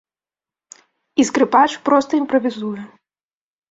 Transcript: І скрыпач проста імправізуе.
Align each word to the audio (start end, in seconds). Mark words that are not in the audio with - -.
І 1.23 1.27
скрыпач 1.29 1.71
проста 1.91 2.11
імправізуе. 2.25 2.83